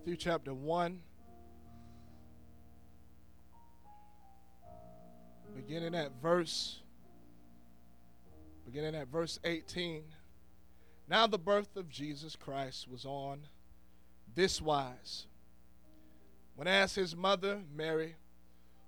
[0.00, 0.98] Matthew chapter 1,
[5.54, 6.80] beginning at verse
[8.64, 10.04] beginning at verse 18.
[11.06, 13.40] Now the birth of Jesus Christ was on
[14.34, 15.26] this wise.
[16.54, 18.16] When as his mother Mary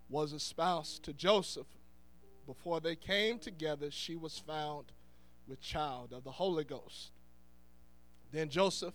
[0.09, 1.67] was espoused to Joseph,
[2.47, 4.92] before they came together, she was found
[5.47, 7.11] with child of the Holy Ghost.
[8.33, 8.95] Then Joseph,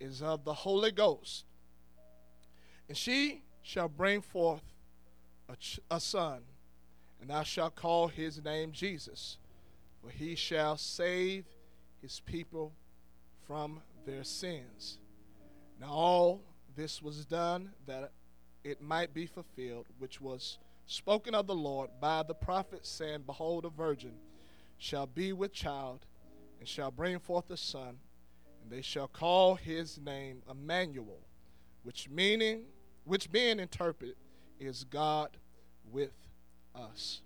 [0.00, 1.44] is of the Holy Ghost.
[2.88, 4.62] And she shall bring forth
[5.48, 6.40] a, ch- a son,
[7.20, 9.38] and thou shalt call his name Jesus,
[10.02, 11.44] for he shall save
[12.00, 12.72] his people
[13.46, 14.98] from their sins.
[15.80, 16.40] Now all
[16.76, 18.12] this was done that
[18.64, 23.64] it might be fulfilled, which was spoken of the Lord by the prophet, saying, Behold,
[23.64, 24.12] a virgin
[24.78, 26.06] shall be with child,
[26.58, 27.98] and shall bring forth a son,
[28.66, 31.20] and they shall call his name Emmanuel,
[31.84, 32.62] which meaning
[33.04, 34.16] which being interpreted
[34.58, 35.36] is God
[35.92, 36.10] with
[36.74, 37.20] us.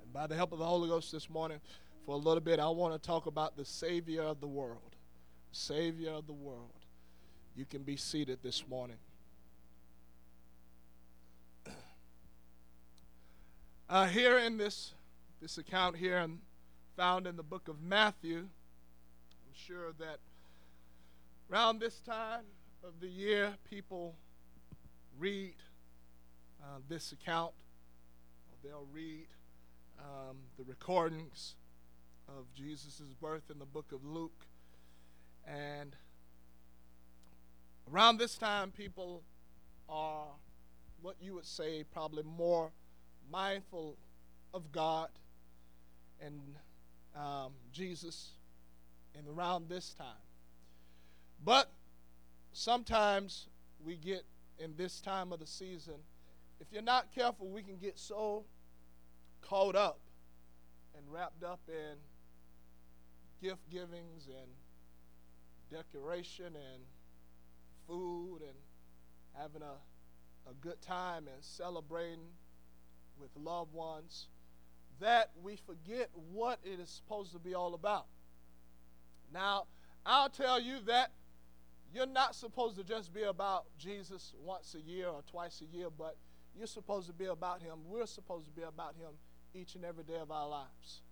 [0.00, 1.60] And by the help of the Holy Ghost this morning,
[2.06, 4.96] for a little bit, I want to talk about the Savior of the world.
[5.50, 6.70] Savior of the world.
[7.54, 8.96] You can be seated this morning.
[13.90, 14.94] Uh, here in this,
[15.42, 16.38] this account here and
[16.96, 20.16] found in the book of Matthew, I'm sure that
[21.50, 22.44] around this time
[22.84, 24.16] of the year, people
[25.18, 25.54] read
[26.62, 27.52] uh, this account,
[28.62, 29.26] they'll read
[29.98, 31.54] um, the recordings
[32.28, 34.46] of Jesus' birth in the book of Luke.
[35.46, 35.96] And
[37.92, 39.22] around this time, people
[39.88, 40.26] are
[41.00, 42.70] what you would say probably more
[43.30, 43.96] mindful
[44.54, 45.08] of God
[46.20, 46.38] and
[47.16, 48.30] um, Jesus
[49.16, 50.06] and around this time.
[51.44, 51.72] But
[52.52, 53.48] sometimes
[53.84, 54.24] we get
[54.58, 55.94] in this time of the season,
[56.60, 58.44] if you're not careful, we can get so
[59.40, 59.98] caught up
[60.96, 61.96] and wrapped up in
[63.42, 64.48] gift givings and
[65.70, 66.82] decoration and
[67.88, 68.56] food and
[69.32, 72.20] having a, a good time and celebrating
[73.18, 74.28] with loved ones
[75.00, 78.06] that we forget what it is supposed to be all about.
[79.32, 79.64] Now,
[80.06, 81.10] I'll tell you that
[81.92, 85.88] you're not supposed to just be about Jesus once a year or twice a year,
[85.96, 86.16] but
[86.56, 87.78] you're supposed to be about Him.
[87.86, 89.10] We're supposed to be about Him
[89.54, 91.02] each and every day of our lives.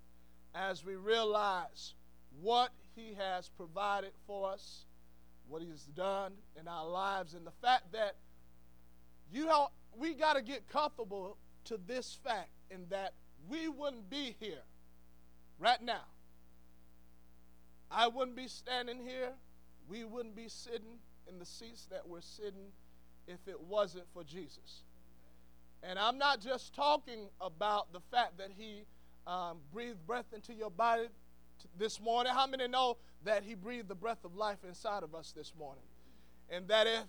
[0.55, 1.95] As we realize
[2.41, 4.87] what He has provided for us,
[5.49, 8.17] what He's done in our lives, and the fact that
[9.33, 13.15] you know, we got to get comfortable to this fact in that
[13.49, 14.62] we wouldn't be here
[15.59, 16.05] right now.
[17.91, 19.33] I wouldn't be standing here.
[19.91, 22.71] We wouldn't be sitting in the seats that we're sitting
[23.27, 24.84] if it wasn't for Jesus.
[25.83, 28.84] And I'm not just talking about the fact that He
[29.27, 31.09] um, breathed breath into your body
[31.61, 32.33] t- this morning.
[32.33, 35.83] How many know that He breathed the breath of life inside of us this morning?
[36.49, 37.03] And that if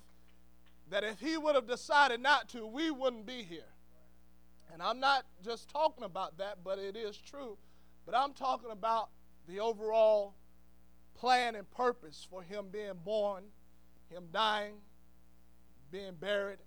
[0.89, 3.61] that if He would have decided not to, we wouldn't be here.
[4.73, 7.57] And I'm not just talking about that, but it is true.
[8.07, 9.09] But I'm talking about
[9.47, 10.33] the overall
[11.15, 13.43] plan and purpose for him being born,
[14.09, 14.75] him dying,
[15.91, 16.59] being buried,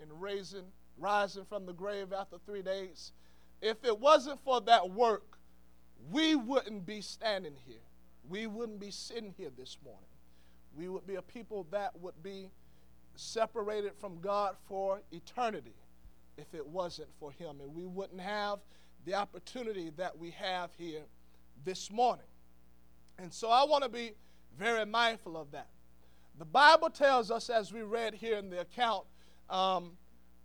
[0.00, 0.66] and raising,
[0.98, 3.12] rising from the grave after three days.
[3.60, 5.38] If it wasn't for that work,
[6.10, 7.80] we wouldn't be standing here.
[8.28, 10.02] We wouldn't be sitting here this morning.
[10.76, 12.50] We would be a people that would be
[13.14, 15.74] separated from God for eternity
[16.36, 17.60] if it wasn't for him.
[17.62, 18.58] And we wouldn't have
[19.04, 21.02] the opportunity that we have here
[21.64, 22.26] this morning.
[23.18, 24.12] And so I want to be
[24.58, 25.68] very mindful of that.
[26.38, 29.04] The Bible tells us, as we read here in the account,
[29.48, 29.92] um,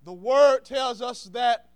[0.03, 1.69] the word tells us that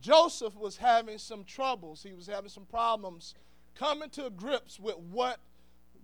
[0.00, 2.02] Joseph was having some troubles.
[2.02, 3.34] He was having some problems
[3.74, 5.38] coming to grips with what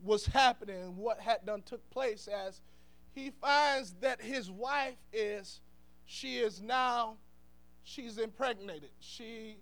[0.02, 2.60] was happening and what had done took place as
[3.12, 5.60] he finds that his wife is
[6.04, 7.16] she is now
[7.84, 8.90] she's impregnated.
[9.00, 9.56] She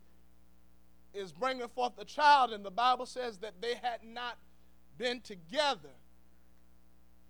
[1.13, 4.39] is bringing forth a child, and the Bible says that they had not
[5.03, 5.91] been together.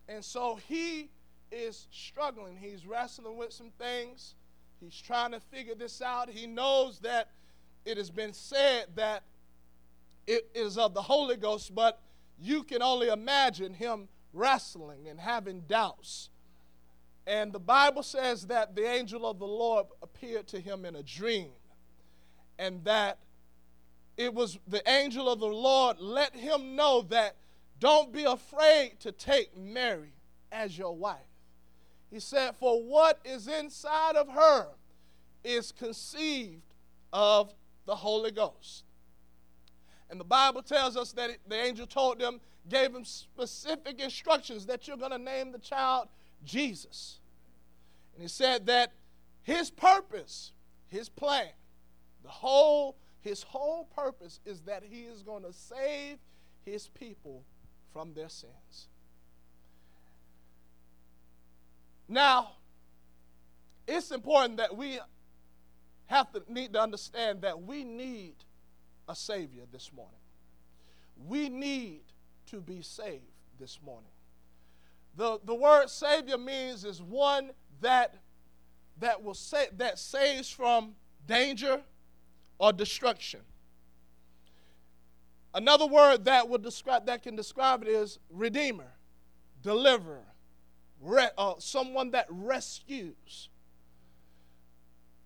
[0.06, 1.08] And so he
[1.50, 2.58] is struggling.
[2.58, 4.34] He's wrestling with some things.
[4.78, 6.28] He's trying to figure this out.
[6.28, 7.30] He knows that
[7.86, 9.22] it has been said that
[10.26, 11.98] it is of the Holy Ghost, but
[12.38, 16.28] you can only imagine him wrestling and having doubts.
[17.26, 21.02] And the Bible says that the angel of the Lord appeared to him in a
[21.02, 21.52] dream,
[22.58, 23.18] and that
[24.18, 27.36] it was the angel of the Lord let him know that
[27.82, 30.12] don't be afraid to take Mary
[30.52, 31.18] as your wife.
[32.12, 34.68] He said, For what is inside of her
[35.42, 36.62] is conceived
[37.12, 37.52] of
[37.84, 38.84] the Holy Ghost.
[40.08, 44.86] And the Bible tells us that the angel told them, gave them specific instructions that
[44.86, 46.06] you're going to name the child
[46.44, 47.18] Jesus.
[48.14, 48.92] And he said that
[49.42, 50.52] his purpose,
[50.86, 51.48] his plan,
[52.22, 56.18] the whole, his whole purpose is that he is going to save
[56.64, 57.42] his people
[57.92, 58.88] from their sins.
[62.08, 62.52] Now,
[63.86, 64.98] it's important that we
[66.06, 68.34] have to need to understand that we need
[69.08, 70.20] a Savior this morning.
[71.26, 72.02] We need
[72.46, 73.24] to be saved
[73.58, 74.10] this morning.
[75.16, 77.50] The, the word Savior means is one
[77.80, 78.14] that
[78.98, 80.94] that will say that saves from
[81.26, 81.80] danger
[82.58, 83.40] or destruction.
[85.54, 88.92] Another word that would describe that can describe it is redeemer,
[89.62, 90.24] deliverer,
[91.00, 93.50] re, uh, someone that rescues.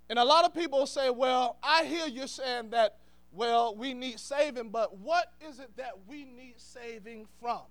[0.09, 2.99] And a lot of people say, well, I hear you saying that,
[3.33, 7.63] well, we need saving, but what is it that we need saving from?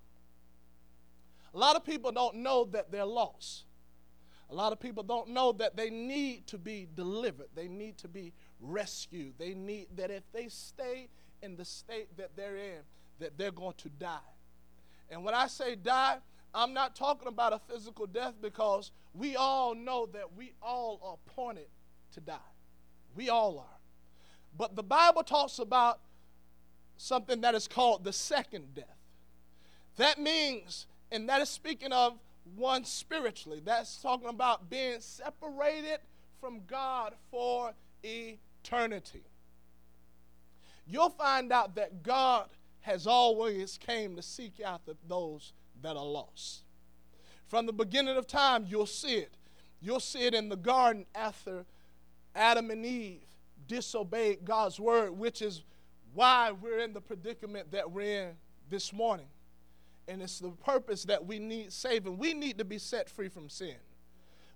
[1.54, 3.66] A lot of people don't know that they're lost.
[4.50, 7.48] A lot of people don't know that they need to be delivered.
[7.56, 9.34] They need to be rescued.
[9.40, 11.10] They need that if they stay
[11.46, 12.82] in the state that they're in,
[13.20, 14.18] that they're going to die.
[15.10, 16.18] And when I say die,
[16.54, 21.18] I'm not talking about a physical death because we all know that we all are
[21.26, 21.68] appointed
[22.14, 22.52] to die.
[23.16, 23.78] We all are.
[24.58, 26.00] But the Bible talks about
[26.98, 28.86] something that is called the second death.
[29.98, 32.18] That means, and that is speaking of
[32.56, 36.00] one spiritually, that's talking about being separated
[36.40, 39.24] from God for eternity.
[40.86, 42.48] You'll find out that God
[42.82, 46.64] has always came to seek after those that are lost.
[47.48, 49.34] From the beginning of time, you'll see it.
[49.82, 51.66] You'll see it in the garden after
[52.36, 53.22] Adam and Eve
[53.68, 55.64] disobeyed God's word, which is
[56.14, 58.36] why we're in the predicament that we're in
[58.70, 59.28] this morning.
[60.08, 62.18] And it's the purpose that we need saving.
[62.18, 63.76] We need to be set free from sin.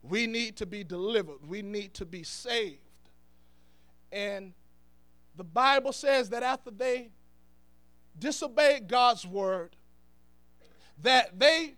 [0.04, 1.48] We need to be delivered.
[1.48, 2.80] We need to be saved.
[4.12, 4.54] And
[5.40, 7.12] the Bible says that after they
[8.20, 9.78] disobeyed God's word,
[11.02, 11.76] that they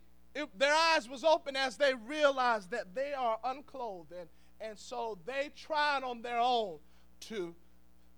[0.57, 4.27] their eyes was open as they realized that they are unclothed and
[4.59, 6.79] and so they tried on their own
[7.19, 7.53] to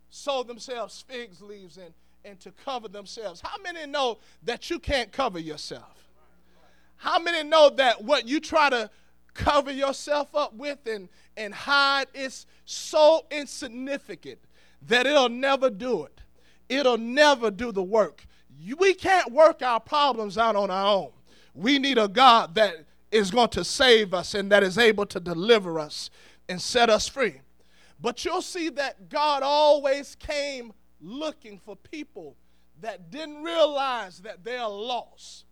[0.10, 1.94] sew themselves figs leaves and,
[2.24, 3.42] and to cover themselves.
[3.42, 6.07] How many know that you can't cover yourself?
[6.95, 8.90] How many know that what you try to
[9.34, 14.40] cover yourself up with and, and hide is so insignificant
[14.87, 16.21] that it'll never do it?
[16.69, 18.25] It'll never do the work.
[18.78, 21.11] We can't work our problems out on our own.
[21.54, 25.19] We need a God that is going to save us and that is able to
[25.19, 26.09] deliver us
[26.49, 27.42] and set us free.
[28.02, 32.35] But you'll see that God always came looking for people
[32.81, 35.45] that didn't realize that they are lost.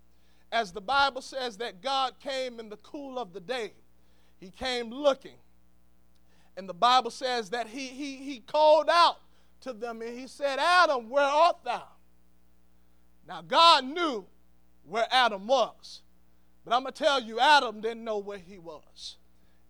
[0.51, 3.73] As the Bible says that God came in the cool of the day,
[4.39, 5.38] He came looking.
[6.58, 9.17] And the Bible says that He, he, he called out
[9.62, 11.84] to them and He said, Adam, where art thou?
[13.27, 14.25] Now, God knew
[14.86, 16.01] where Adam was.
[16.65, 19.17] But I'm going to tell you, Adam didn't know where he was.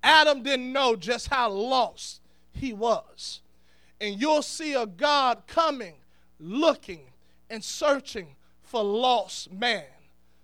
[0.03, 2.21] Adam didn't know just how lost
[2.53, 3.41] he was.
[3.99, 5.95] And you'll see a God coming,
[6.39, 7.01] looking,
[7.49, 9.83] and searching for lost man,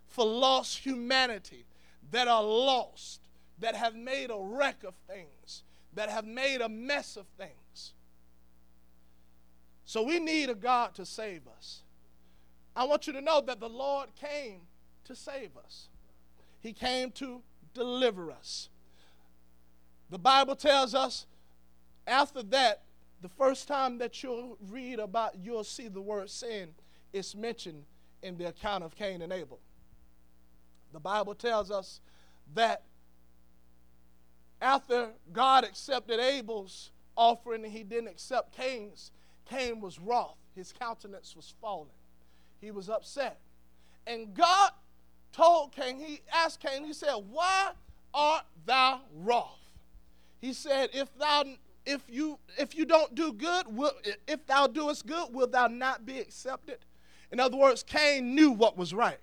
[0.07, 1.65] for lost humanity
[2.11, 3.21] that are lost,
[3.59, 5.63] that have made a wreck of things,
[5.97, 7.93] that have made a mess of things.
[9.83, 11.81] So we need a God to save us.
[12.75, 14.61] I want you to know that the Lord came
[15.05, 15.87] to save us,
[16.59, 17.41] He came to
[17.73, 18.69] deliver us.
[20.11, 21.25] The Bible tells us
[22.05, 22.83] after that,
[23.21, 26.69] the first time that you'll read about, you'll see the word sin
[27.11, 27.83] is mentioned
[28.21, 29.59] in the account of Cain and Abel.
[30.93, 32.01] The Bible tells us
[32.53, 32.83] that
[34.61, 39.11] after God accepted Abel's offering and he didn't accept Cain's,
[39.49, 40.37] Cain was wroth.
[40.55, 41.89] His countenance was fallen.
[42.61, 43.39] He was upset.
[44.05, 44.71] And God
[45.31, 47.71] told Cain, he asked Cain, he said, Why
[48.13, 49.59] art thou wroth?
[50.39, 51.43] He said, If thou
[51.85, 53.93] if you if you don't do good, will,
[54.27, 56.79] if thou doest good, will thou not be accepted?
[57.31, 59.19] In other words, Cain knew what was right.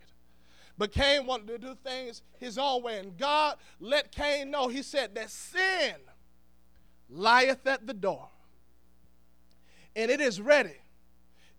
[0.77, 2.99] But Cain wanted to do things his own way.
[2.99, 5.95] And God let Cain know, he said, that sin
[7.09, 8.29] lieth at the door.
[9.95, 10.79] And it is ready.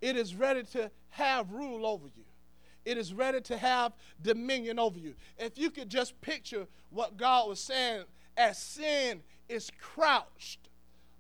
[0.02, 2.24] It is ready to have rule over you.
[2.84, 5.16] It is ready to have dominion over you.
[5.40, 8.04] If you could just picture what God was saying
[8.38, 10.60] as sin is crouched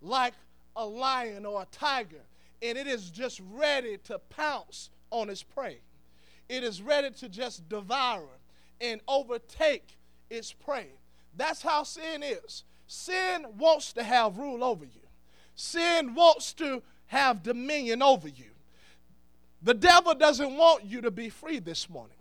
[0.01, 0.33] like
[0.75, 2.21] a lion or a tiger,
[2.61, 5.79] and it is just ready to pounce on its prey.
[6.47, 8.27] It is ready to just devour
[8.79, 9.97] and overtake
[10.29, 10.87] its prey.
[11.35, 12.63] That's how sin is.
[12.87, 15.01] Sin wants to have rule over you,
[15.55, 18.51] sin wants to have dominion over you.
[19.61, 22.17] The devil doesn't want you to be free this morning.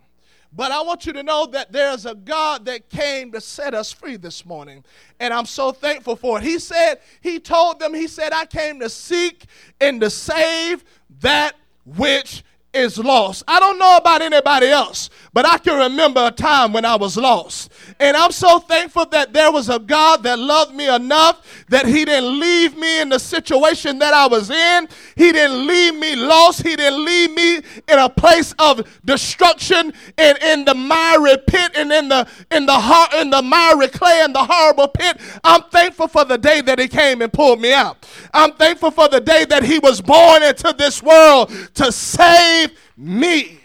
[0.57, 3.93] But I want you to know that there's a God that came to set us
[3.93, 4.85] free this morning.
[5.19, 6.45] And I'm so thankful for it.
[6.45, 9.47] He said, He told them, He said, I came to seek
[9.81, 10.85] and to save
[11.21, 13.45] that which is lost.
[13.47, 17.17] I don't know about anybody else, but I can remember a time when I was
[17.17, 17.73] lost.
[18.01, 22.05] And I'm so thankful that there was a God that loved me enough that He
[22.05, 24.89] didn't leave me in the situation that I was in.
[25.17, 26.63] He didn't leave me lost.
[26.63, 31.93] He didn't leave me in a place of destruction and in the miry pit and
[31.93, 35.19] in the in the heart in the miry clay and the horrible pit.
[35.43, 38.07] I'm thankful for the day that He came and pulled me out.
[38.33, 42.64] I'm thankful for the day that He was born into this world to save
[42.97, 43.61] me,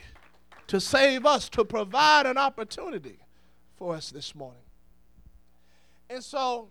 [0.68, 3.20] to save us, to provide an opportunity
[3.76, 4.62] for us this morning.
[6.10, 6.70] And so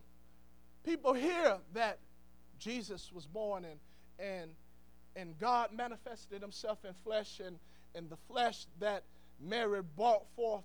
[0.85, 1.99] people hear that
[2.59, 3.79] Jesus was born and
[4.19, 4.51] and
[5.17, 7.59] and God manifested himself in flesh and
[7.95, 9.05] in the flesh that
[9.41, 10.65] Mary brought forth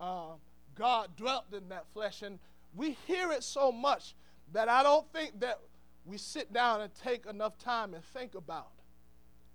[0.00, 0.32] uh,
[0.74, 2.38] God dwelt in that flesh and
[2.74, 4.14] we hear it so much
[4.52, 5.60] that I don't think that
[6.04, 8.72] we sit down and take enough time and think about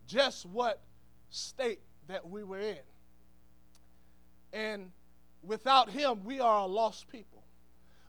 [0.07, 0.81] just what
[1.29, 2.77] state that we were in.
[4.53, 4.91] And
[5.43, 7.43] without Him, we are a lost people.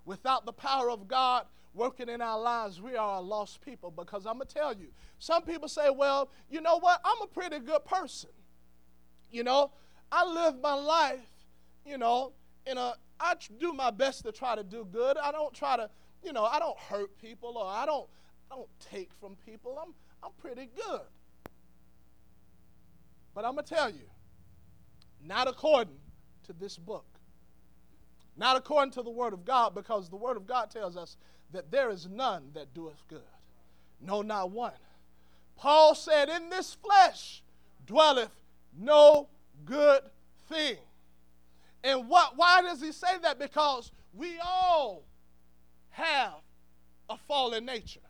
[0.05, 3.91] Without the power of God working in our lives, we are a lost people.
[3.91, 7.01] Because I'm going to tell you, some people say, well, you know what?
[7.05, 8.31] I'm a pretty good person.
[9.31, 9.73] You know,
[10.11, 11.21] I live my life,
[11.85, 12.33] you know,
[12.67, 15.19] in a, I do my best to try to do good.
[15.19, 15.91] I don't try to,
[16.23, 18.09] you know, I don't hurt people or I don't,
[18.51, 19.79] I don't take from people.
[19.83, 21.03] I'm, I'm pretty good.
[23.39, 24.11] But I'm going to tell you,
[25.25, 25.95] not according
[26.47, 27.07] to this book.
[28.37, 31.17] Not according to the Word of God, because the Word of God tells us
[31.53, 33.23] that there is none that doeth good.
[34.01, 34.73] No, not one.
[35.55, 37.45] Paul said, In this flesh
[37.87, 38.35] dwelleth
[38.77, 39.29] no
[39.65, 40.03] good
[40.49, 40.79] thing.
[41.85, 43.39] And what, why does he say that?
[43.39, 45.05] Because we all
[45.91, 46.33] have
[47.09, 48.01] a fallen nature.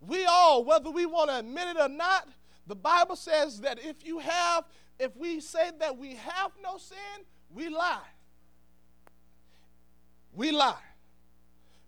[0.00, 2.28] We all, whether we want to admit it or not,
[2.68, 4.64] the Bible says that if you have,
[5.00, 7.98] if we say that we have no sin, we lie.
[10.34, 10.76] We lie.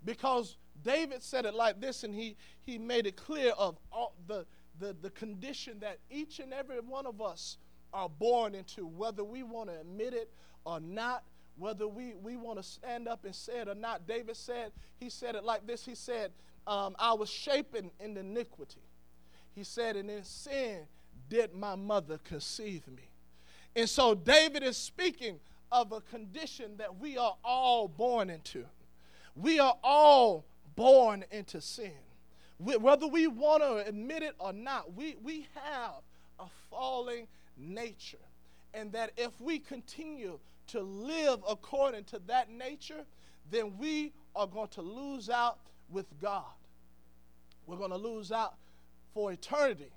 [0.04, 4.46] Because David said it like this, and he, he made it clear of all the,
[4.78, 7.58] the, the condition that each and every one of us
[7.92, 10.30] are born into, whether we want to admit it
[10.64, 11.24] or not,
[11.58, 14.06] whether we, we want to stand up and say it or not.
[14.06, 15.84] David said, he said it like this.
[15.84, 16.32] He said,
[16.66, 18.80] um, I was shapen in iniquity.
[19.60, 20.86] He said, And in sin
[21.28, 23.10] did my mother conceive me.
[23.76, 25.38] And so David is speaking
[25.70, 28.64] of a condition that we are all born into.
[29.36, 31.92] We are all born into sin.
[32.58, 35.96] We, whether we want to admit it or not, we, we have
[36.38, 37.26] a falling
[37.58, 38.16] nature.
[38.72, 40.38] And that if we continue
[40.68, 43.04] to live according to that nature,
[43.50, 45.58] then we are going to lose out
[45.90, 46.44] with God.
[47.66, 48.54] We're going to lose out
[49.12, 49.92] for eternity.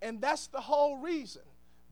[0.00, 1.42] And that's the whole reason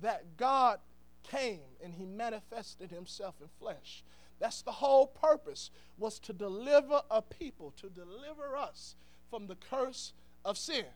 [0.01, 0.79] that God
[1.23, 4.03] came and he manifested himself in flesh.
[4.39, 8.97] That's the whole purpose was to deliver a people, to deliver us
[9.29, 10.13] from the curse
[10.45, 10.87] of sin.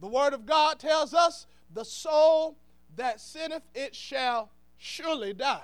[0.00, 2.56] The word of God tells us, the soul
[2.96, 5.62] that sinneth it shall surely die.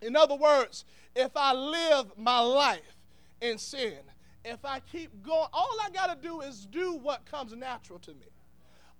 [0.00, 0.84] In other words,
[1.14, 2.96] if I live my life
[3.40, 3.98] in sin,
[4.44, 8.12] if I keep going, all I got to do is do what comes natural to
[8.12, 8.26] me.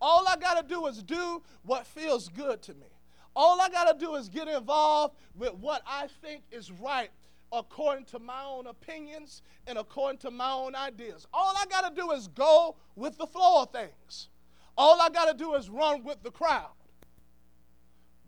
[0.00, 2.86] All I got to do is do what feels good to me.
[3.34, 7.10] All I got to do is get involved with what I think is right
[7.52, 11.26] according to my own opinions and according to my own ideas.
[11.32, 14.28] All I got to do is go with the flow of things.
[14.76, 16.70] All I got to do is run with the crowd.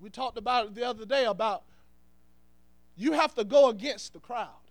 [0.00, 1.64] We talked about it the other day about
[2.96, 4.63] you have to go against the crowd.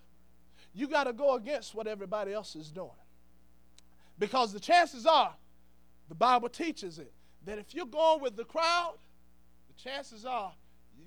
[0.74, 2.90] You got to go against what everybody else is doing.
[4.18, 5.36] Because the chances are,
[6.10, 7.12] the Bible teaches it,
[7.46, 8.96] that if you're going with the crowd,
[9.68, 10.54] the chances are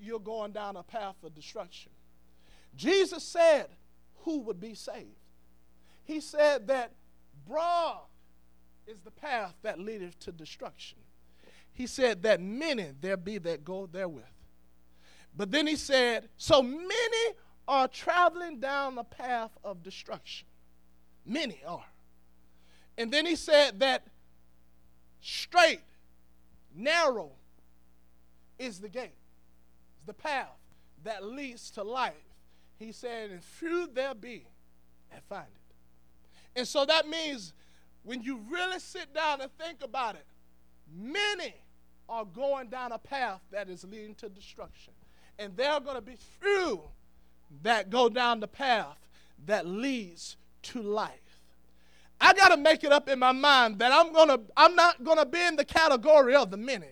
[0.01, 1.93] you're going down a path of destruction.
[2.77, 3.69] Jesus said,
[4.25, 5.07] Who would be saved?
[6.05, 6.93] He said that
[7.47, 8.03] broad
[8.87, 10.99] is the path that leadeth to destruction.
[11.73, 14.25] He said that many there be that go therewith.
[15.37, 17.35] But then he said, So many
[17.69, 20.47] are traveling down the path of destruction.
[21.25, 21.85] Many are.
[22.99, 24.07] And then he said that
[25.21, 25.81] strait,
[26.75, 27.33] narrow
[28.59, 29.17] is the gate,
[29.99, 30.57] is the path
[31.05, 32.15] that leads to life.
[32.79, 34.47] He said, and few there be
[35.13, 36.59] that find it.
[36.59, 37.53] And so that means
[38.03, 40.25] when you really sit down and think about it,
[40.95, 41.55] many
[42.09, 44.93] are going down a path that is leading to destruction.
[45.39, 46.83] And there are going to be few
[47.63, 48.99] that go down the path
[49.47, 51.11] that leads to life.
[52.21, 55.05] I got to make it up in my mind that I'm going to I'm not
[55.05, 56.87] going to be in the category of the many.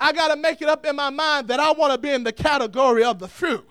[0.00, 2.24] I got to make it up in my mind that I want to be in
[2.24, 3.64] the category of the few.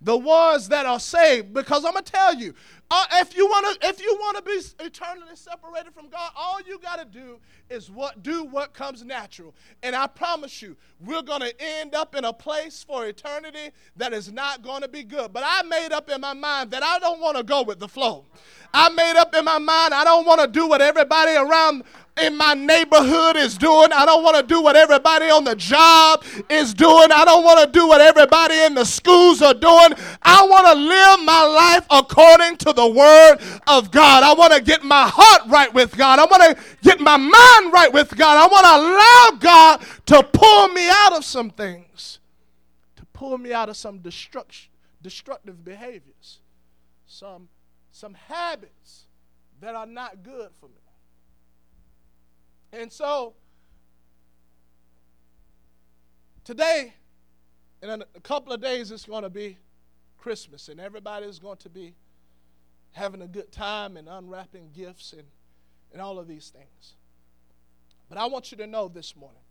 [0.00, 2.54] The ones that are saved because I'm going to tell you,
[2.94, 6.60] uh, if you want to if you want to be eternally separated from God, all
[6.60, 7.38] you got to do
[7.70, 9.54] is what do what comes natural.
[9.82, 14.12] And I promise you, we're going to end up in a place for eternity that
[14.12, 15.32] is not going to be good.
[15.32, 17.88] But I made up in my mind that I don't want to go with the
[17.88, 18.26] flow.
[18.74, 21.84] I made up in my mind I don't want to do what everybody around
[22.20, 23.90] in my neighborhood is doing.
[23.92, 27.10] I don't want to do what everybody on the job is doing.
[27.10, 29.94] I don't want to do what everybody in the schools are doing.
[30.22, 34.22] I want to live my life according to the word of God.
[34.22, 36.18] I want to get my heart right with God.
[36.18, 38.36] I want to get my mind right with God.
[38.36, 42.20] I want to allow God to pull me out of some things,
[42.96, 44.70] to pull me out of some destruction,
[45.02, 46.40] destructive behaviors,
[47.06, 47.48] some,
[47.90, 49.06] some habits
[49.60, 50.74] that are not good for me.
[52.72, 53.34] And so,
[56.44, 56.94] today,
[57.82, 59.58] in a couple of days, it's going to be
[60.18, 61.94] Christmas, and everybody's going to be
[62.92, 65.24] having a good time and unwrapping gifts and,
[65.92, 66.94] and all of these things.
[68.08, 69.42] But I want you to know this morning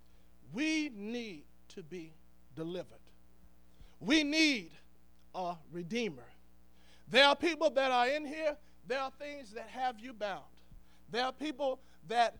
[0.53, 2.13] we need to be
[2.55, 2.99] delivered.
[3.99, 4.71] We need
[5.33, 6.25] a redeemer.
[7.07, 10.43] There are people that are in here, there are things that have you bound.
[11.09, 12.37] There are people that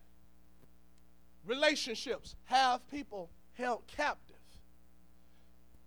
[1.46, 4.36] relationships have people held captive.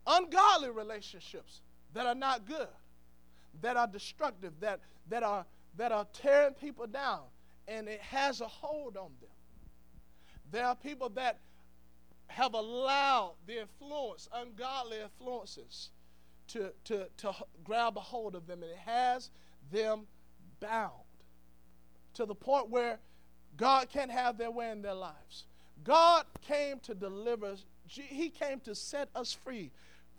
[0.06, 1.62] Ungodly relationships
[1.94, 2.68] that are not good,
[3.62, 5.44] that are destructive, that, that, are,
[5.76, 7.22] that are tearing people down,
[7.68, 9.30] and it has a hold on them.
[10.50, 11.38] There are people that
[12.28, 15.90] have allowed the influence, ungodly influences,
[16.48, 19.30] to, to, to grab a hold of them, and it has
[19.72, 20.06] them
[20.60, 20.92] bound
[22.14, 22.98] to the point where
[23.56, 25.46] God can't have their way in their lives.
[25.82, 27.54] God came to deliver,
[27.86, 29.70] He came to set us free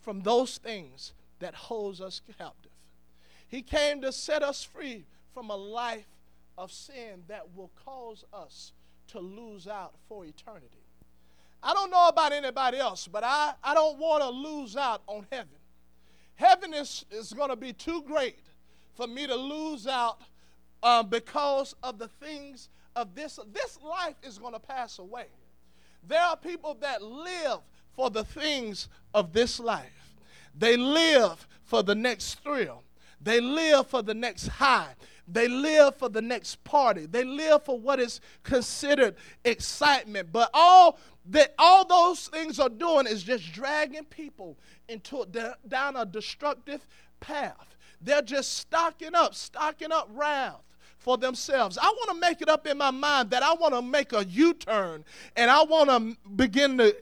[0.02, 2.65] from those things that holds us captive.
[3.48, 6.08] He came to set us free from a life
[6.58, 8.72] of sin that will cause us
[9.08, 10.86] to lose out for eternity.
[11.62, 15.26] I don't know about anybody else, but I, I don't want to lose out on
[15.32, 15.48] heaven.
[16.36, 18.38] Heaven is, is going to be too great
[18.94, 20.22] for me to lose out
[20.84, 23.40] uh, because of the things of this.
[23.52, 25.26] This life is going to pass away.
[26.08, 27.60] There are people that live
[27.96, 30.14] for the things of this life,
[30.58, 32.84] they live for the next thrill,
[33.22, 34.96] they live for the next high.
[35.28, 37.08] They live for the next party.
[37.08, 40.32] They live for what is considered excitement.
[40.32, 45.26] But all that all those things are doing is just dragging people into
[45.68, 46.86] down a destructive
[47.20, 47.76] path.
[48.02, 50.62] They're just stocking up, stocking up wrath
[50.98, 51.78] for themselves.
[51.80, 54.26] I want to make it up in my mind that I want to make a
[54.26, 55.04] U turn
[55.36, 56.96] and I want to begin to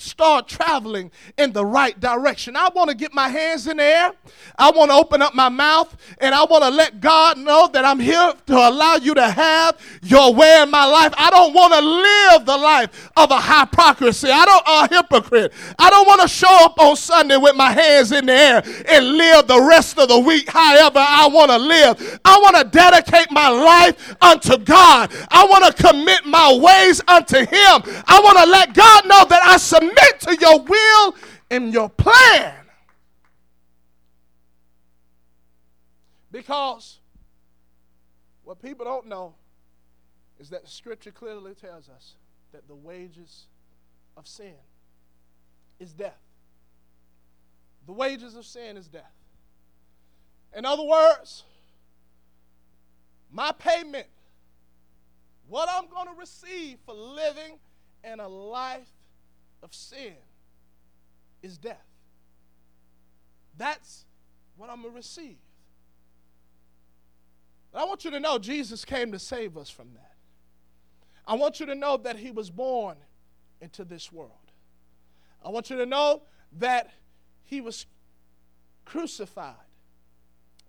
[0.00, 2.56] start traveling in the right direction.
[2.56, 4.12] I want to get my hands in the air.
[4.58, 7.84] I want to open up my mouth and I want to let God know that
[7.84, 11.12] I'm here to allow you to have your way in my life.
[11.16, 14.28] I don't want to live the life of a hypocrisy.
[14.30, 15.52] I don't a hypocrite.
[15.78, 19.06] I don't want to show up on Sunday with my hands in the air and
[19.16, 22.20] live the rest of the week however I want to live.
[22.24, 25.12] I want to dedicate my life unto God.
[25.30, 27.82] I want to commit my ways unto him.
[28.06, 29.89] I want to let God know that I submit
[30.20, 31.14] to your will
[31.50, 32.54] and your plan.
[36.30, 36.98] Because
[38.44, 39.34] what people don't know
[40.38, 42.14] is that scripture clearly tells us
[42.52, 43.46] that the wages
[44.16, 44.54] of sin
[45.78, 46.20] is death.
[47.86, 49.12] The wages of sin is death.
[50.56, 51.44] In other words,
[53.32, 54.06] my payment,
[55.48, 57.58] what I'm going to receive for living
[58.04, 58.88] in a life
[59.62, 60.14] of sin
[61.42, 61.86] is death.
[63.56, 64.04] That's
[64.56, 65.38] what I'm going to receive.
[67.72, 70.14] But I want you to know Jesus came to save us from that.
[71.26, 72.96] I want you to know that he was born
[73.60, 74.32] into this world.
[75.44, 76.22] I want you to know
[76.58, 76.90] that
[77.44, 77.86] he was
[78.84, 79.54] crucified,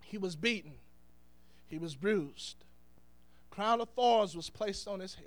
[0.03, 0.73] he was beaten,
[1.67, 2.57] he was bruised.
[3.49, 5.25] Crown of thorns was placed on his head.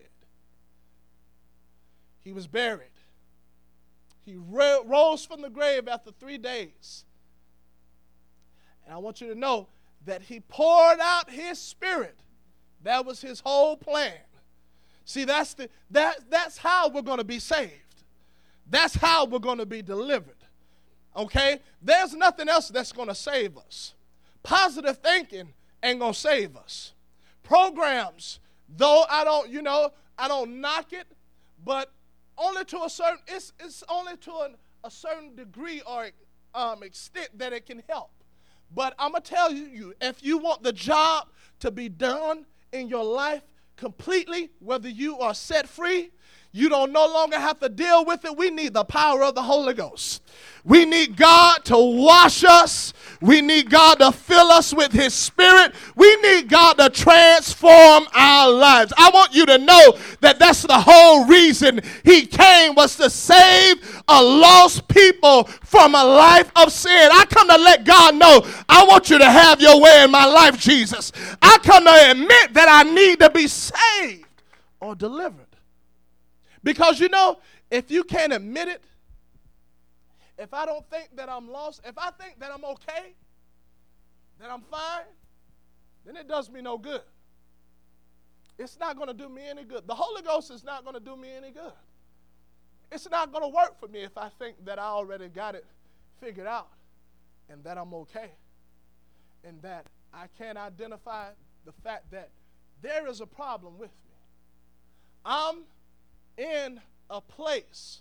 [2.22, 2.88] He was buried.
[4.24, 7.04] He rose from the grave after three days.
[8.84, 9.68] And I want you to know
[10.06, 12.18] that he poured out his spirit.
[12.82, 14.14] That was his whole plan.
[15.04, 17.72] See, that's, the, that, that's how we're going to be saved.
[18.68, 20.36] That's how we're going to be delivered.
[21.16, 21.60] Okay?
[21.82, 23.94] There's nothing else that's going to save us.
[24.42, 26.92] Positive thinking ain't going to save us.
[27.42, 28.40] Programs,
[28.74, 31.06] though I don't, you know, I don't knock it,
[31.62, 31.92] but
[32.38, 36.08] only to a certain, it's, it's only to an, a certain degree or
[36.54, 38.10] um, extent that it can help.
[38.74, 41.28] But I'm going to tell you, if you want the job
[41.60, 43.42] to be done in your life
[43.76, 46.10] completely, whether you are set free
[46.56, 48.36] you don't no longer have to deal with it.
[48.36, 50.22] We need the power of the Holy Ghost.
[50.62, 52.92] We need God to wash us.
[53.20, 55.74] We need God to fill us with His Spirit.
[55.96, 58.92] We need God to transform our lives.
[58.96, 64.02] I want you to know that that's the whole reason He came was to save
[64.06, 67.10] a lost people from a life of sin.
[67.12, 70.24] I come to let God know I want you to have your way in my
[70.24, 71.10] life, Jesus.
[71.42, 74.24] I come to admit that I need to be saved
[74.78, 75.43] or delivered.
[76.64, 77.38] Because you know,
[77.70, 78.82] if you can't admit it,
[80.36, 83.14] if I don't think that I'm lost, if I think that I'm okay,
[84.40, 85.04] that I'm fine,
[86.04, 87.02] then it does me no good.
[88.58, 89.86] It's not going to do me any good.
[89.86, 91.72] The Holy Ghost is not going to do me any good.
[92.90, 95.66] It's not going to work for me if I think that I already got it
[96.20, 96.68] figured out
[97.50, 98.30] and that I'm okay
[99.44, 101.26] and that I can't identify
[101.64, 102.30] the fact that
[102.82, 104.16] there is a problem with me.
[105.24, 105.64] I'm
[106.36, 108.00] in a place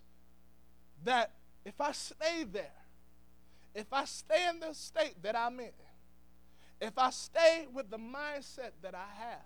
[1.04, 1.32] that
[1.65, 2.72] if I stay there,
[3.76, 5.72] if I stay in the state that I'm in,
[6.82, 9.46] if I stay with the mindset that I have,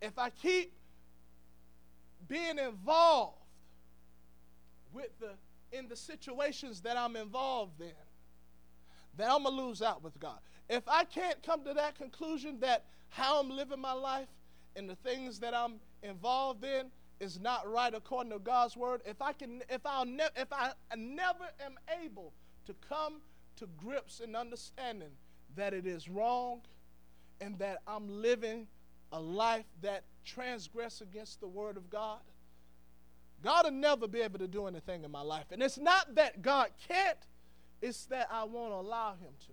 [0.00, 0.72] if I keep
[2.28, 3.38] being involved
[4.92, 5.30] with the
[5.70, 7.92] in the situations that I'm involved in,
[9.16, 10.38] then I'm gonna lose out with God.
[10.68, 14.28] If I can't come to that conclusion that how I'm living my life
[14.76, 16.86] and the things that I'm involved in
[17.20, 20.72] is not right according to God's word, if I can, if I'll ne- if I
[20.96, 22.32] never am able
[22.66, 23.20] to come
[23.56, 25.10] to grips and understanding
[25.56, 26.60] that it is wrong
[27.40, 28.66] and that I'm living
[29.12, 32.20] a life that transgress against the word of God,
[33.42, 35.46] God will never be able to do anything in my life.
[35.50, 37.18] And it's not that God can't,
[37.80, 39.52] it's that I won't allow him to.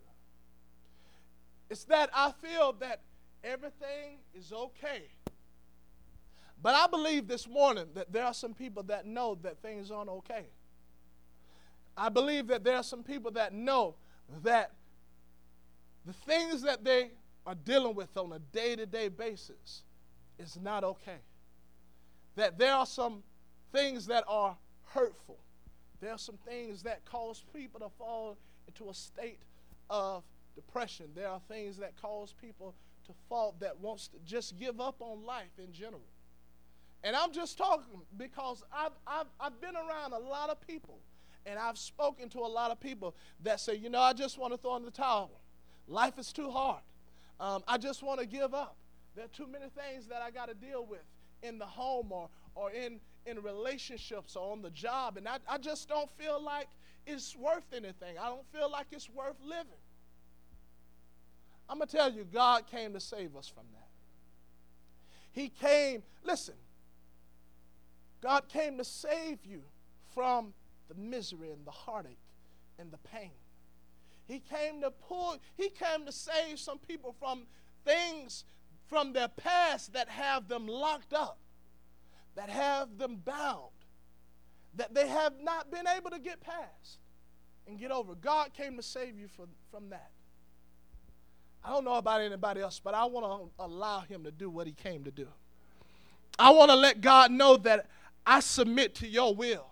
[1.70, 3.02] It's that I feel that
[3.44, 5.10] everything is okay
[6.66, 10.10] but I believe this morning that there are some people that know that things aren't
[10.10, 10.48] okay.
[11.96, 13.94] I believe that there are some people that know
[14.42, 14.72] that
[16.08, 17.12] the things that they
[17.46, 19.84] are dealing with on a day to day basis
[20.40, 21.20] is not okay.
[22.36, 23.22] That there are some
[23.72, 25.38] things that are hurtful.
[26.02, 29.44] There are some things that cause people to fall into a state
[29.92, 30.24] of
[30.56, 31.12] depression.
[31.14, 32.74] There are things that cause people
[33.06, 36.02] to fall that wants to just give up on life in general.
[37.06, 40.98] And I'm just talking because I've, I've, I've been around a lot of people
[41.46, 44.54] and I've spoken to a lot of people that say, you know, I just want
[44.54, 45.40] to throw in the towel.
[45.88, 46.82] Life is too hard.
[47.40, 48.76] Um, I just want to give up.
[49.16, 51.04] There are too many things that I got to deal with
[51.44, 55.18] in the home or, or in, in relationships or on the job.
[55.18, 56.70] And I, I just don't feel like
[57.06, 58.18] it's worth anything.
[58.20, 59.78] I don't feel like it's worth living.
[61.70, 63.90] I'm going to tell you, God came to save us from that.
[65.34, 66.56] He came, listen,
[68.26, 69.62] God came to save you
[70.16, 70.56] from
[70.90, 72.18] the misery and the heartache
[72.80, 73.30] and the pain.
[74.28, 77.44] He came to pull, he came to save some people from
[77.86, 78.44] things
[78.88, 81.38] from their past that have them locked up,
[82.34, 83.70] that have them bound,
[84.74, 86.98] that they have not been able to get past
[87.68, 88.16] and get over.
[88.16, 90.10] God came to save you from, from that.
[91.64, 94.66] I don't know about anybody else, but I want to allow him to do what
[94.66, 95.28] he came to do.
[96.40, 97.86] I want to let God know that
[98.26, 99.68] I submit to your will.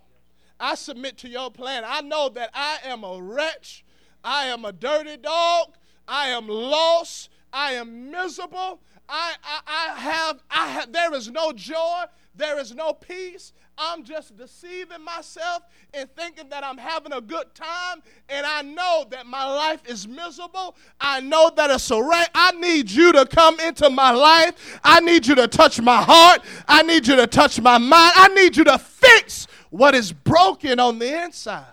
[0.60, 1.84] I submit to your plan.
[1.86, 3.84] I know that I am a wretch.
[4.24, 5.76] I am a dirty dog.
[6.08, 7.30] I am lost.
[7.52, 8.82] I am miserable.
[9.10, 13.54] I, I, I have, I have, there is no joy, there is no peace.
[13.78, 19.06] I'm just deceiving myself and thinking that I'm having a good time, and I know
[19.10, 20.76] that my life is miserable.
[21.00, 21.96] I know that it's a.
[22.36, 24.80] I need you to come into my life.
[24.84, 26.42] I need you to touch my heart.
[26.68, 28.14] I need you to touch my mind.
[28.16, 31.66] I need you to fix what is broken on the inside.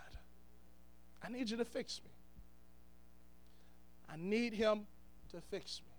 [1.22, 2.10] I need you to fix me.
[4.10, 4.86] I need him
[5.32, 5.92] to fix me.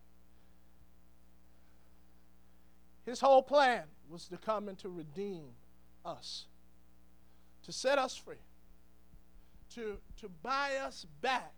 [3.05, 5.43] His whole plan was to come and to redeem
[6.05, 6.45] us,
[7.63, 8.41] to set us free,
[9.75, 11.53] to, to buy us back.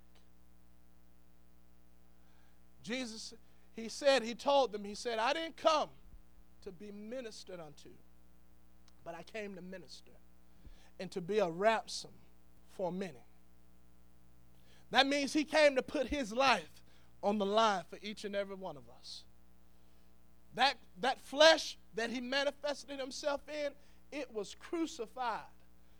[2.83, 3.33] Jesus,
[3.75, 5.89] he said, he told them, he said, I didn't come
[6.63, 7.89] to be ministered unto,
[9.03, 10.11] but I came to minister
[10.99, 12.11] and to be a ransom
[12.71, 13.25] for many.
[14.91, 16.83] That means he came to put his life
[17.23, 19.23] on the line for each and every one of us.
[20.55, 23.71] That, that flesh that he manifested himself in,
[24.13, 25.39] it was crucified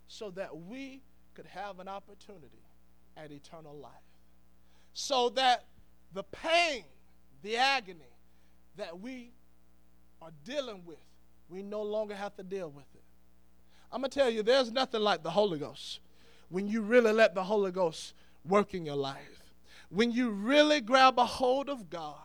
[0.08, 1.02] so that we
[1.34, 2.64] could have an opportunity
[3.18, 3.92] at eternal life.
[4.94, 5.66] So that
[6.14, 6.84] the pain,
[7.42, 8.02] the agony
[8.78, 9.32] that we
[10.22, 10.98] are dealing with,
[11.50, 13.02] we no longer have to deal with it.
[13.92, 16.00] I'm going to tell you, there's nothing like the Holy Ghost
[16.50, 18.14] when you really let the Holy Ghost
[18.46, 19.44] work in your life.
[19.90, 22.18] When you really grab a hold of God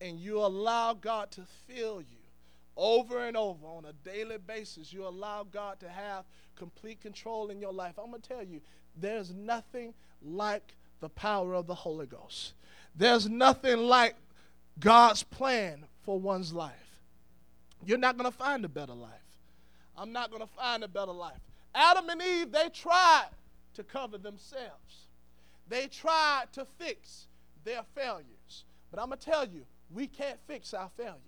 [0.00, 2.15] and you allow God to fill you
[2.76, 6.24] over and over on a daily basis, you allow God to have
[6.56, 7.94] complete control in your life.
[7.98, 8.60] I'm going to tell you,
[8.96, 12.54] there's nothing like the power of the Holy Ghost.
[12.94, 14.16] There's nothing like
[14.80, 16.72] God's plan for one's life.
[17.84, 19.10] You're not going to find a better life.
[19.96, 21.40] I'm not going to find a better life.
[21.74, 23.28] Adam and Eve, they tried
[23.74, 25.06] to cover themselves.
[25.68, 27.26] They tried to fix
[27.64, 28.64] their failures.
[28.90, 31.20] But I'm going to tell you, we can't fix our failures.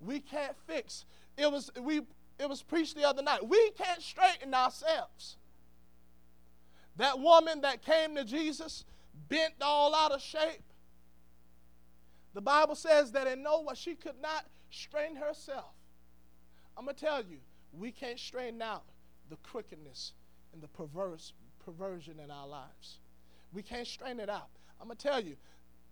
[0.00, 1.04] We can't fix.
[1.36, 2.02] It was we
[2.38, 3.46] it was preached the other night.
[3.46, 5.36] We can't straighten ourselves.
[6.96, 8.84] That woman that came to Jesus
[9.28, 10.62] bent all out of shape.
[12.34, 15.72] The Bible says that in Noah she could not straighten herself.
[16.76, 17.38] I'm going to tell you,
[17.72, 18.82] we can't straighten out
[19.30, 20.12] the crookedness
[20.52, 21.32] and the perverse
[21.64, 22.98] perversion in our lives.
[23.52, 24.48] We can't straighten it out.
[24.80, 25.36] I'm going to tell you,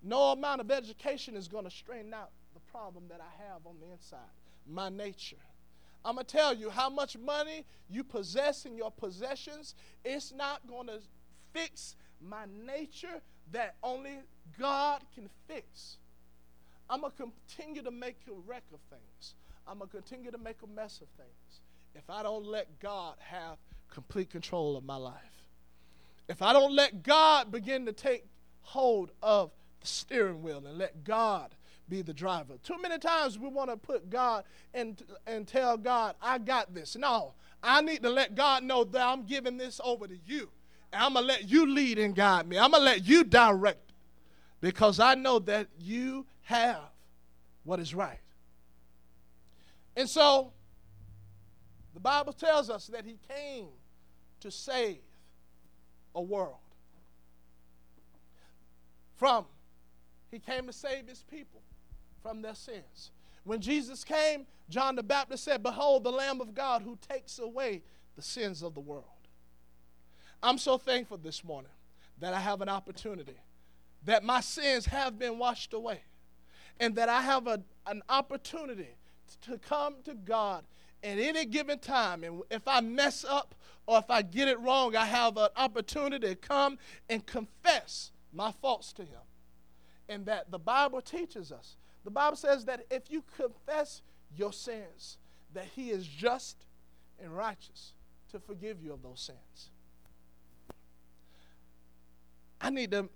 [0.02, 2.30] no amount of education is going to straighten out
[2.72, 4.18] problem that I have on the inside,
[4.66, 5.36] my nature.
[6.04, 10.66] I'm going to tell you how much money you possess in your possessions, it's not
[10.66, 11.00] going to
[11.52, 13.20] fix my nature
[13.52, 14.18] that only
[14.58, 15.98] God can fix.
[16.90, 19.34] I'm going to continue to make a wreck of things.
[19.66, 21.60] I'm going to continue to make a mess of things
[21.94, 23.58] if I don't let God have
[23.90, 25.14] complete control of my life.
[26.28, 28.24] If I don't let God begin to take
[28.62, 31.54] hold of the steering wheel and let God
[31.88, 32.54] be the driver.
[32.62, 36.96] Too many times we want to put God and, and tell God, I got this.
[36.96, 40.48] No, I need to let God know that I'm giving this over to you.
[40.92, 42.58] And I'm going to let you lead and guide me.
[42.58, 43.92] I'm going to let you direct
[44.60, 46.80] because I know that you have
[47.64, 48.20] what is right.
[49.96, 50.52] And so
[51.94, 53.66] the Bible tells us that he came
[54.40, 54.98] to save
[56.14, 56.56] a world
[59.16, 59.46] from
[60.30, 61.62] he came to save his people
[62.22, 63.10] from their sins.
[63.44, 67.82] When Jesus came, John the Baptist said, Behold, the Lamb of God who takes away
[68.16, 69.04] the sins of the world.
[70.42, 71.70] I'm so thankful this morning
[72.18, 73.36] that I have an opportunity,
[74.04, 76.02] that my sins have been washed away,
[76.78, 78.96] and that I have a, an opportunity
[79.42, 80.64] to come to God
[81.02, 82.22] at any given time.
[82.22, 83.54] And if I mess up
[83.86, 88.52] or if I get it wrong, I have an opportunity to come and confess my
[88.52, 89.20] faults to Him
[90.08, 91.76] and that the Bible teaches us.
[92.04, 94.02] The Bible says that if you confess
[94.36, 95.18] your sins,
[95.54, 96.66] that He is just
[97.22, 97.92] and righteous
[98.30, 99.70] to forgive you of those sins.
[102.60, 103.08] I need to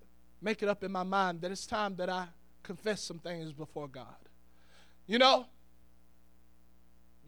[0.42, 2.26] make it up in my mind that it's time that I
[2.62, 4.16] confess some things before God.
[5.06, 5.46] You know,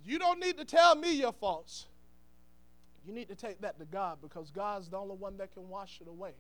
[0.05, 1.87] you don't need to tell me your faults.
[3.07, 6.01] You need to take that to God because God's the only one that can wash
[6.01, 6.33] it away.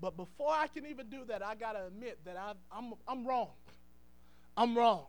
[0.00, 2.92] But before I can even do that, I got to admit that i am I'm,
[3.08, 3.48] I'm wrong.
[4.58, 5.06] I'm wrong.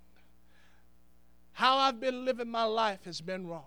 [1.53, 3.63] How I've been living my life has been wrong.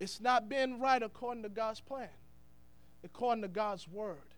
[0.00, 2.08] It's not been right according to God's plan,
[3.04, 4.34] according to God's word.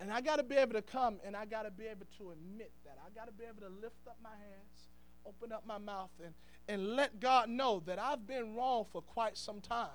[0.00, 2.30] And I got to be able to come and I got to be able to
[2.30, 2.98] admit that.
[3.06, 4.88] I got to be able to lift up my hands,
[5.26, 6.32] open up my mouth, and,
[6.66, 9.86] and let God know that I've been wrong for quite some time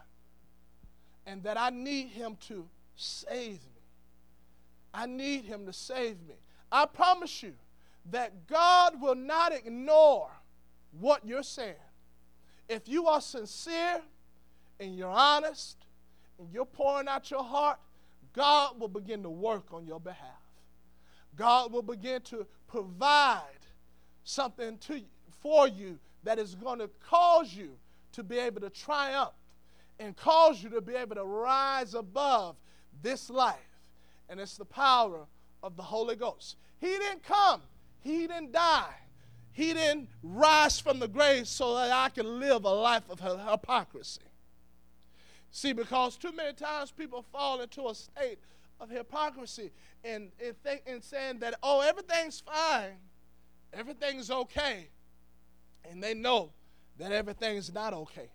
[1.25, 3.81] and that I need Him to save me.
[4.93, 6.35] I need him to save me.
[6.71, 7.53] I promise you
[8.09, 10.29] that God will not ignore
[10.99, 11.75] what you're saying.
[12.67, 14.01] If you are sincere
[14.79, 15.77] and you're honest
[16.39, 17.79] and you're pouring out your heart,
[18.33, 20.41] God will begin to work on your behalf.
[21.35, 23.41] God will begin to provide
[24.23, 25.01] something to
[25.41, 27.71] for you that is going to cause you
[28.11, 29.33] to be able to triumph
[29.99, 32.55] and cause you to be able to rise above
[33.01, 33.57] this life.
[34.29, 35.25] And it's the power
[35.63, 36.57] of the Holy Ghost.
[36.79, 37.61] He didn't come,
[38.01, 38.93] He didn't die,
[39.51, 44.21] He didn't rise from the grave so that I can live a life of hypocrisy.
[45.51, 48.39] See, because too many times people fall into a state
[48.79, 49.71] of hypocrisy
[50.03, 52.97] and, and, and saying that, oh, everything's fine,
[53.73, 54.87] everything's okay.
[55.89, 56.51] And they know
[56.97, 58.29] that everything's not okay.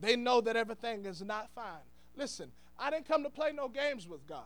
[0.00, 1.84] They know that everything is not fine.
[2.16, 4.42] Listen, I didn't come to play no games with God.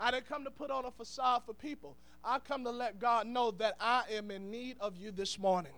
[0.00, 1.96] I didn't come to put on a facade for people.
[2.24, 5.72] I come to let God know that I am in need of you this morning.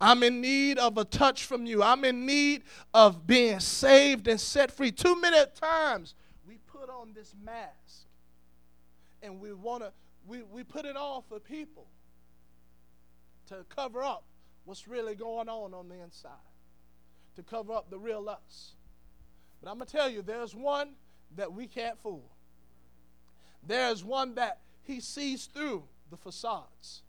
[0.00, 1.82] I'm in need of a touch from you.
[1.82, 2.62] I'm in need
[2.92, 4.90] of being saved and set free.
[4.90, 6.14] Too many times
[6.46, 8.06] we put on this mask
[9.22, 9.92] and we want to,
[10.26, 11.86] we, we put it on for people
[13.46, 14.24] to cover up
[14.64, 16.30] what's really going on on the inside,
[17.36, 18.74] to cover up the real us.
[19.62, 20.94] But I'm going to tell you, there's one
[21.36, 22.33] that we can't fool.
[23.66, 27.02] There's one that he sees through the facades.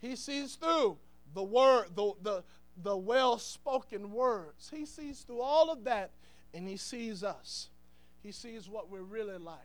[0.00, 0.98] He sees through
[1.34, 2.44] the word, the, the,
[2.82, 4.70] the well spoken words.
[4.74, 6.10] He sees through all of that
[6.54, 7.68] and he sees us.
[8.22, 9.58] He sees what we're really like.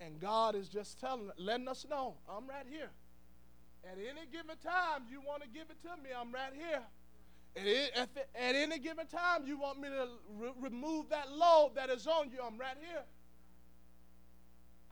[0.00, 2.90] And God is just telling, letting us know, I'm right here.
[3.84, 6.82] At any given time, you want to give it to me, I'm right here.
[7.56, 12.06] At, at any given time, you want me to re- remove that load that is
[12.06, 13.02] on you, I'm right here.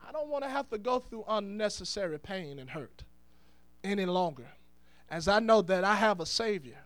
[0.07, 3.03] I don't want to have to go through unnecessary pain and hurt
[3.83, 4.47] any longer
[5.09, 6.79] as I know that I have a Savior.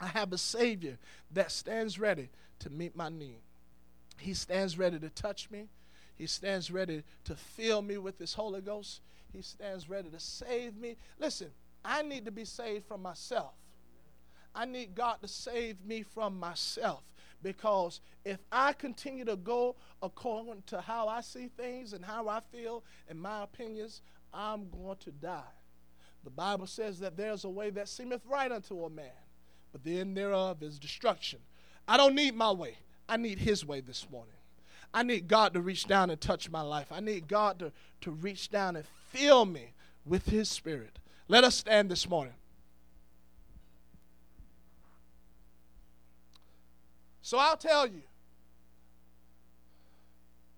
[0.00, 0.98] I have a Savior
[1.32, 3.40] that stands ready to meet my need.
[4.18, 5.68] He stands ready to touch me.
[6.16, 9.00] He stands ready to fill me with His Holy Ghost.
[9.32, 10.96] He stands ready to save me.
[11.18, 11.50] Listen,
[11.84, 13.54] I need to be saved from myself.
[14.54, 17.02] I need God to save me from myself
[17.42, 22.40] because if I continue to go according to how I see things and how I
[22.52, 24.02] feel and my opinions,
[24.32, 25.42] I'm going to die.
[26.24, 29.10] The Bible says that there's a way that seemeth right unto a man,
[29.72, 31.40] but the end thereof is destruction.
[31.88, 32.76] I don't need my way.
[33.08, 34.34] I need his way this morning.
[34.94, 36.92] I need God to reach down and touch my life.
[36.92, 39.72] I need God to, to reach down and fill me
[40.04, 40.98] with his spirit.
[41.28, 42.34] Let us stand this morning.
[47.22, 48.02] So I'll tell you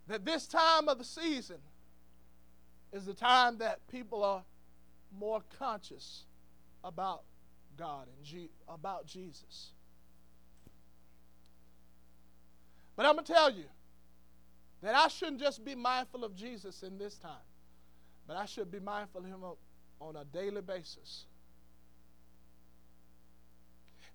[0.09, 1.59] that this time of the season
[2.93, 4.43] is the time that people are
[5.19, 6.25] more conscious
[6.83, 7.23] about
[7.77, 9.73] God and about Jesus.
[12.97, 13.65] But I'm going to tell you
[14.83, 17.33] that I shouldn't just be mindful of Jesus in this time,
[18.27, 19.43] but I should be mindful of Him
[20.01, 21.25] on a daily basis.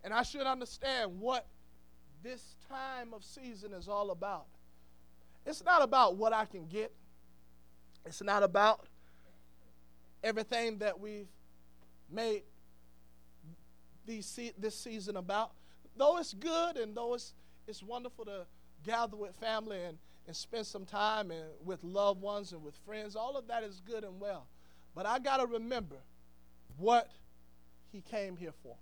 [0.03, 1.45] And I should understand what
[2.23, 4.45] this time of season is all about.
[5.45, 6.91] It's not about what I can get,
[8.05, 8.85] it's not about
[10.23, 11.29] everything that we've
[12.11, 12.43] made
[14.05, 15.51] this season about.
[15.95, 17.33] Though it's good and though it's,
[17.67, 18.45] it's wonderful to
[18.83, 23.15] gather with family and, and spend some time and with loved ones and with friends,
[23.15, 24.47] all of that is good and well.
[24.95, 25.97] But I got to remember
[26.77, 27.09] what
[27.91, 28.75] he came here for.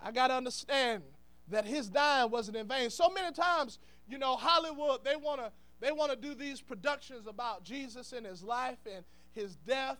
[0.00, 1.02] I got to understand
[1.50, 2.90] that his dying wasn't in vain.
[2.90, 7.26] So many times, you know, Hollywood, they want to they want to do these productions
[7.26, 9.96] about Jesus and his life and his death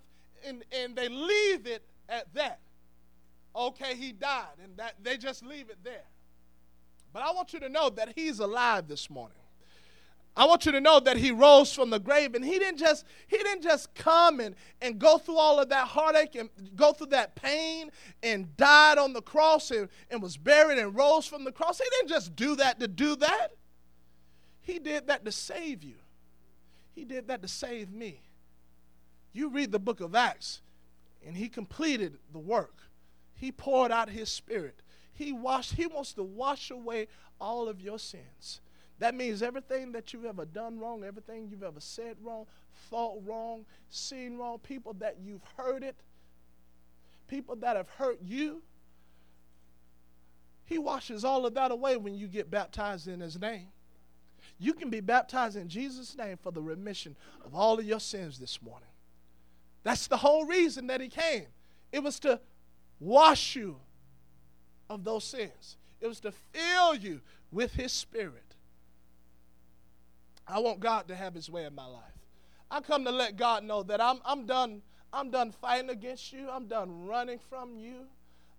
[0.46, 2.60] and, and they leave it at that.
[3.54, 6.04] Okay, he died, and that they just leave it there.
[7.12, 9.36] But I want you to know that he's alive this morning.
[10.40, 13.04] I want you to know that he rose from the grave and he didn't just
[13.28, 17.08] he didn't just come and, and go through all of that heartache and go through
[17.08, 17.90] that pain
[18.22, 21.76] and died on the cross and, and was buried and rose from the cross.
[21.76, 23.48] He didn't just do that to do that.
[24.62, 25.96] He did that to save you.
[26.94, 28.22] He did that to save me.
[29.34, 30.62] You read the book of Acts,
[31.22, 32.78] and he completed the work.
[33.34, 34.80] He poured out his spirit.
[35.12, 38.62] He washed, he wants to wash away all of your sins.
[39.00, 42.46] That means everything that you've ever done wrong, everything you've ever said wrong,
[42.90, 45.96] thought wrong, seen wrong, people that you've hurt it,
[47.26, 48.62] people that have hurt you.
[50.66, 53.68] He washes all of that away when you get baptized in his name.
[54.58, 58.38] You can be baptized in Jesus' name for the remission of all of your sins
[58.38, 58.88] this morning.
[59.82, 61.46] That's the whole reason that he came.
[61.90, 62.38] It was to
[63.00, 63.76] wash you
[64.90, 65.78] of those sins.
[66.00, 68.49] It was to fill you with His Spirit.
[70.52, 72.02] I want God to have His way in my life.
[72.70, 74.82] I come to let God know that I'm, I'm done.
[75.12, 76.48] I'm done fighting against you.
[76.50, 78.06] I'm done running from you.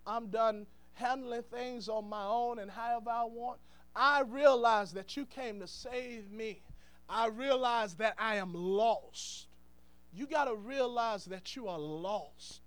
[0.06, 3.58] I'm done handling things on my own and however I want.
[3.94, 6.60] I realize that you came to save me.
[7.08, 9.46] I realize that I am lost.
[10.14, 12.60] You got to realize that you are lost.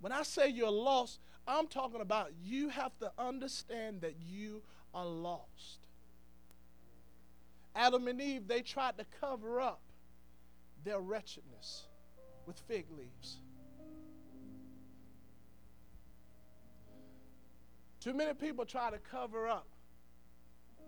[0.00, 4.62] When I say you're lost, I'm talking about you have to understand that you
[4.92, 5.85] are lost.
[7.76, 9.82] Adam and Eve, they tried to cover up
[10.84, 11.86] their wretchedness
[12.46, 13.38] with fig leaves.
[18.00, 19.66] Too many people try to cover up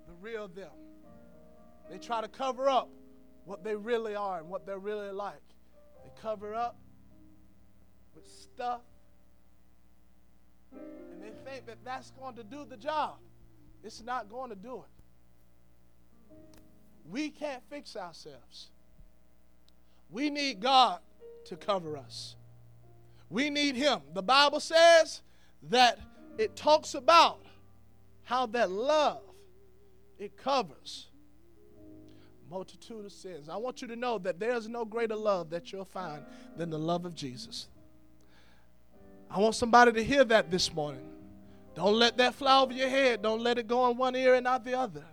[0.06, 0.70] the real them.
[1.90, 2.88] They try to cover up
[3.44, 5.42] what they really are and what they're really like.
[6.04, 6.78] They cover up
[8.14, 8.82] with stuff,
[10.72, 13.16] and they think that that's going to do the job.
[13.82, 14.98] It's not going to do it.
[17.10, 18.68] We can't fix ourselves.
[20.10, 21.00] We need God
[21.46, 22.36] to cover us.
[23.30, 24.00] We need Him.
[24.14, 25.22] The Bible says
[25.70, 25.98] that
[26.38, 27.40] it talks about
[28.24, 29.22] how that love
[30.18, 31.06] it covers
[32.50, 33.48] multitude of sins.
[33.48, 36.22] I want you to know that there's no greater love that you'll find
[36.56, 37.68] than the love of Jesus.
[39.30, 41.06] I want somebody to hear that this morning.
[41.74, 43.22] Don't let that fly over your head.
[43.22, 45.04] Don't let it go in one ear and not the other.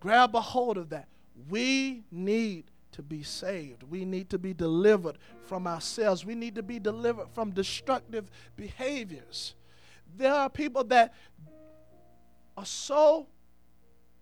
[0.00, 1.08] Grab a hold of that.
[1.48, 3.82] We need to be saved.
[3.82, 6.24] We need to be delivered from ourselves.
[6.24, 9.54] We need to be delivered from destructive behaviors.
[10.16, 11.12] There are people that
[12.56, 13.26] are so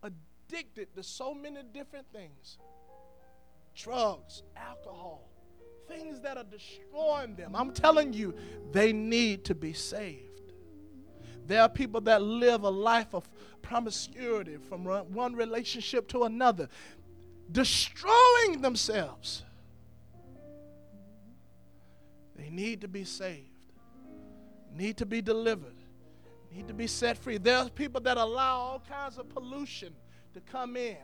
[0.02, 2.58] addicted to so many different things
[3.74, 5.30] drugs, alcohol,
[5.88, 7.54] things that are destroying them.
[7.54, 8.34] I'm telling you,
[8.70, 10.52] they need to be saved.
[11.46, 13.28] There are people that live a life of
[13.62, 16.68] promiscuity from one relationship to another,
[17.52, 19.44] destroying themselves.
[22.36, 23.72] They need to be saved,
[24.74, 25.76] need to be delivered,
[26.52, 27.38] need to be set free.
[27.38, 29.94] There are people that allow all kinds of pollution
[30.34, 30.96] to come in.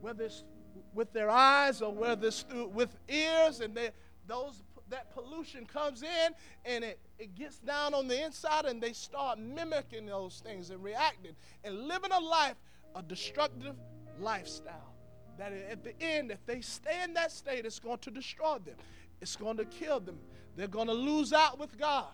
[0.00, 0.44] Whether it's
[0.92, 3.90] with their eyes or whether it's through, with ears, and they,
[4.26, 6.32] those that pollution comes in
[6.64, 10.82] and it, it gets down on the inside and they start mimicking those things and
[10.82, 11.32] reacting
[11.64, 12.54] and living a life,
[12.96, 13.76] a destructive
[14.18, 14.94] lifestyle.
[15.38, 18.76] That at the end, if they stay in that state, it's going to destroy them.
[19.20, 20.18] It's going to kill them.
[20.56, 22.08] They're going to lose out with God.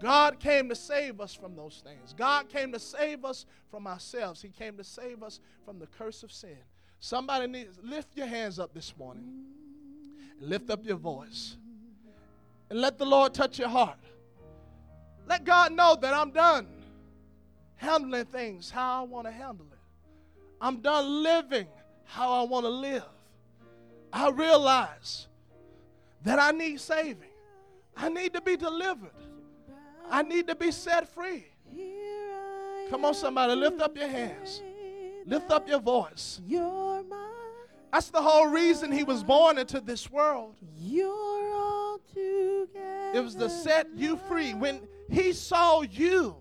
[0.00, 2.14] God came to save us from those things.
[2.16, 4.42] God came to save us from ourselves.
[4.42, 6.56] He came to save us from the curse of sin.
[6.98, 9.44] Somebody needs lift your hands up this morning.
[10.40, 11.56] Lift up your voice.
[12.70, 13.98] And let the Lord touch your heart.
[15.28, 16.66] Let God know that I'm done
[17.76, 19.66] handling things how I want to handle.
[20.60, 21.66] I'm done living
[22.04, 23.04] how I want to live.
[24.12, 25.28] I realize
[26.22, 27.30] that I need saving.
[27.96, 29.10] I need to be delivered.
[30.10, 31.46] I need to be set free.
[32.90, 34.62] Come on, somebody, lift up your hands.
[35.24, 36.40] Lift up your voice.
[37.92, 40.56] That's the whole reason he was born into this world.
[43.14, 44.54] It was to set you free.
[44.54, 46.36] When he saw you,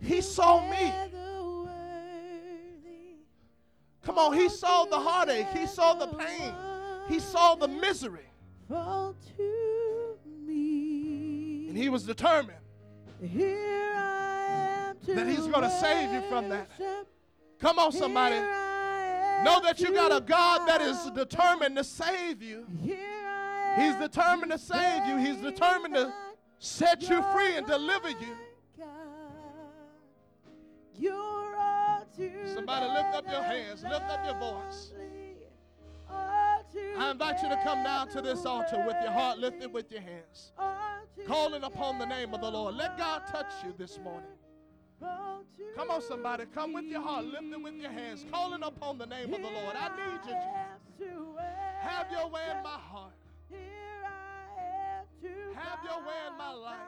[0.00, 0.92] he saw me.
[4.12, 6.52] Come on, he saw the heartache, he saw the pain,
[7.08, 8.26] he saw the misery.
[8.68, 9.14] And
[11.74, 12.58] he was determined
[13.22, 16.68] that He's going to save you from that.
[17.58, 18.36] Come on, somebody.
[19.44, 22.66] Know that you got a God that is determined to save you.
[22.82, 25.16] He's determined to save you.
[25.16, 26.12] He's determined to
[26.58, 28.36] set you free and deliver you.
[32.54, 34.92] Somebody lift up your hands, lift up your voice.
[36.98, 40.02] I invite you to come down to this altar with your heart lifted with your
[40.02, 40.52] hands
[41.26, 42.74] calling upon the name of the Lord.
[42.74, 44.28] Let God touch you this morning.
[45.76, 46.44] Come on, somebody.
[46.54, 49.50] Come with your heart, lift it with your hands, calling upon the name of the
[49.50, 49.74] Lord.
[49.76, 50.34] I need you,
[50.98, 51.18] Jesus.
[51.80, 53.12] Have your way in my heart.
[55.54, 56.78] Have your way in my life.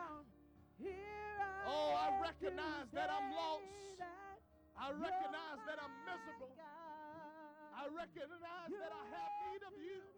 [1.67, 3.63] Oh, I recognize that I'm lost.
[4.77, 6.51] I recognize that I'm miserable.
[7.75, 10.14] I recognize that I have need of you.